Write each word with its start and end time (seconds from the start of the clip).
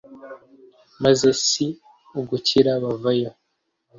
maze 1.03 1.27
si 1.45 1.65
ugukira 2.19 2.71
bavayo. 2.83 3.31